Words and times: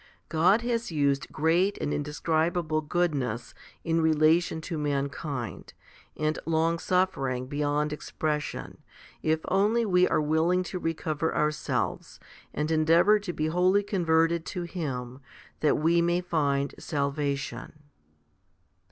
2 0.29 0.29
God 0.37 0.61
has 0.61 0.91
used 0.91 1.31
great 1.31 1.77
and 1.77 1.93
indescribable 1.93 2.81
goodness 2.81 3.53
in 3.83 4.01
relation 4.01 4.59
to 4.59 4.75
mankind, 4.75 5.75
and 6.17 6.39
longsuffering 6.47 7.45
beyond 7.45 7.93
expression, 7.93 8.79
if 9.21 9.41
only 9.47 9.85
we 9.85 10.07
are 10.07 10.19
willing 10.19 10.63
to 10.63 10.79
recover 10.79 11.35
ourselves, 11.35 12.19
and 12.51 12.71
endeavour 12.71 13.19
to 13.19 13.31
be 13.31 13.45
wholly 13.45 13.83
converted 13.83 14.43
to 14.43 14.63
Him, 14.63 15.19
that 15.59 15.77
we 15.77 16.01
may 16.01 16.19
find 16.19 16.73
salvation. 16.79 17.73